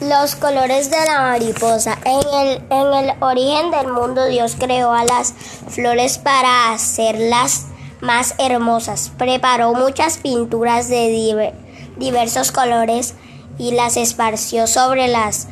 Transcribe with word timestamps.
Los 0.00 0.34
colores 0.34 0.90
de 0.90 0.96
la 1.06 1.20
mariposa. 1.20 1.98
En 2.04 2.20
el, 2.34 2.62
en 2.68 2.94
el 2.94 3.22
origen 3.22 3.70
del 3.70 3.88
mundo 3.88 4.26
Dios 4.26 4.56
creó 4.58 4.92
a 4.92 5.04
las 5.04 5.34
flores 5.68 6.18
para 6.18 6.72
hacerlas 6.72 7.66
más 8.00 8.34
hermosas. 8.38 9.12
Preparó 9.16 9.72
muchas 9.72 10.18
pinturas 10.18 10.88
de 10.88 11.54
diversos 11.96 12.52
colores 12.52 13.14
y 13.58 13.72
las 13.72 13.96
esparció 13.96 14.66
sobre, 14.66 15.08
las, 15.08 15.46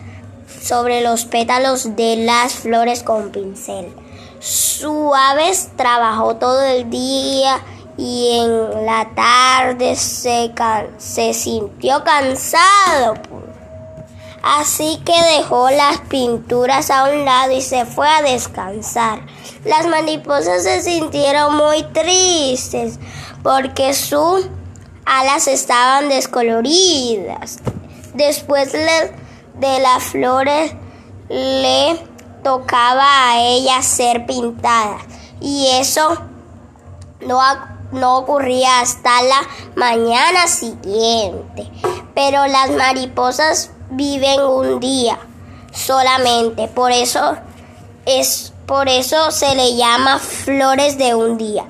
sobre 0.63 1.03
los 1.03 1.25
pétalos 1.25 1.97
de 1.97 2.17
las 2.17 2.55
flores 2.55 3.03
con 3.03 3.31
pincel. 3.31 3.95
Suaves 4.41 5.71
trabajó 5.77 6.37
todo 6.37 6.63
el 6.63 6.91
día 6.91 7.61
y 7.97 8.41
en 8.41 8.87
la 8.87 9.09
tarde 9.15 9.95
se, 9.95 10.53
se 10.99 11.33
sintió 11.33 12.03
cansado. 12.03 13.15
Así 14.43 15.01
que 15.05 15.15
dejó 15.39 15.71
las 15.71 16.01
pinturas 16.01 16.91
a 16.91 17.05
un 17.05 17.25
lado 17.25 17.53
y 17.53 17.63
se 17.63 17.87
fue 17.87 18.09
a 18.09 18.23
descansar. 18.23 19.21
Las 19.65 19.87
mariposas 19.87 20.65
se 20.65 20.83
sintieron 20.83 21.57
muy 21.57 21.85
tristes 21.85 22.99
porque 23.45 23.95
sus 23.95 24.49
alas 25.05 25.47
estaban 25.47 26.09
descoloridas. 26.09 27.59
Después 28.15 28.73
de 28.73 29.81
las 29.81 30.03
flores 30.03 30.73
le 31.29 31.97
tocaba 32.43 33.31
a 33.31 33.41
ella 33.41 33.81
ser 33.83 34.27
pintada 34.27 34.99
y 35.41 35.69
eso 35.79 36.19
no, 37.21 37.41
no 37.93 38.19
ocurría 38.19 38.81
hasta 38.81 39.23
la 39.23 39.43
mañana 39.77 40.49
siguiente. 40.49 41.71
Pero 42.15 42.47
las 42.47 42.71
mariposas 42.71 43.71
viven 43.97 44.41
un 44.41 44.81
día 44.81 45.19
solamente, 45.73 46.69
por 46.69 46.91
eso 46.91 47.37
es 48.07 48.53
por 48.67 48.89
eso 48.89 49.31
se 49.31 49.55
le 49.55 49.77
llama 49.77 50.19
flores 50.19 50.97
de 50.97 51.15
un 51.15 51.37
día 51.37 51.67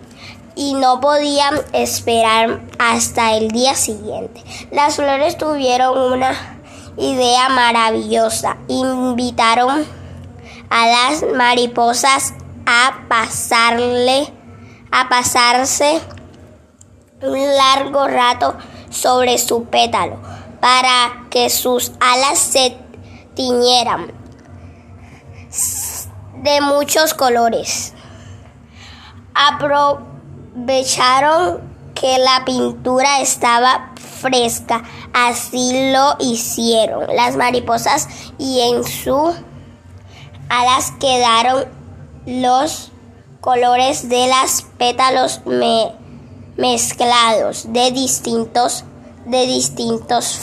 y 0.54 0.74
no 0.74 1.00
podían 1.00 1.54
esperar 1.72 2.60
hasta 2.78 3.34
el 3.34 3.48
día 3.48 3.74
siguiente. 3.74 4.42
Las 4.70 4.96
flores 4.96 5.38
tuvieron 5.38 6.12
una 6.12 6.60
idea 6.96 7.48
maravillosa. 7.48 8.58
Invitaron 8.68 9.84
a 10.68 10.86
las 10.86 11.24
mariposas 11.34 12.34
a 12.66 13.02
pasarle 13.08 14.32
a 14.90 15.08
pasarse 15.08 16.00
un 17.22 17.56
largo 17.56 18.06
rato 18.06 18.54
sobre 18.90 19.38
su 19.38 19.64
pétalo 19.64 20.31
para 20.62 21.26
que 21.28 21.50
sus 21.50 21.92
alas 21.98 22.38
se 22.38 22.78
tiñeran 23.34 24.12
de 26.36 26.60
muchos 26.60 27.14
colores. 27.14 27.94
Aprovecharon 29.34 31.60
que 31.96 32.16
la 32.18 32.44
pintura 32.44 33.20
estaba 33.20 33.90
fresca, 33.96 34.84
así 35.12 35.90
lo 35.90 36.14
hicieron 36.20 37.08
las 37.16 37.34
mariposas 37.34 38.06
y 38.38 38.60
en 38.60 38.84
sus 38.84 39.34
alas 40.48 40.92
quedaron 41.00 41.64
los 42.24 42.92
colores 43.40 44.08
de 44.08 44.28
las 44.28 44.62
pétalos 44.78 45.40
mezclados 46.56 47.72
de 47.72 47.90
distintos 47.90 48.84
de 49.24 49.46
distintos 49.46 50.36